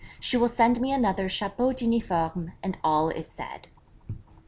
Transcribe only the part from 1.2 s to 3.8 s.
chapeau d'uniforme, and all is said.'